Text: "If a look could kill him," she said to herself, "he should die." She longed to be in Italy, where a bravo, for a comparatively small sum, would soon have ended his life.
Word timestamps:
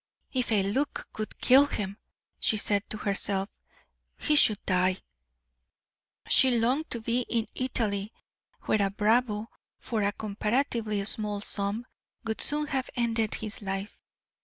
"If 0.33 0.51
a 0.51 0.63
look 0.63 1.07
could 1.13 1.37
kill 1.37 1.67
him," 1.67 1.99
she 2.39 2.57
said 2.57 2.89
to 2.89 2.97
herself, 2.97 3.49
"he 4.17 4.35
should 4.35 4.57
die." 4.65 4.97
She 6.27 6.57
longed 6.57 6.89
to 6.89 7.01
be 7.01 7.21
in 7.29 7.45
Italy, 7.53 8.11
where 8.61 8.81
a 8.81 8.89
bravo, 8.89 9.51
for 9.79 10.01
a 10.01 10.11
comparatively 10.11 11.05
small 11.05 11.39
sum, 11.39 11.85
would 12.23 12.41
soon 12.41 12.65
have 12.65 12.89
ended 12.95 13.35
his 13.35 13.61
life. 13.61 13.99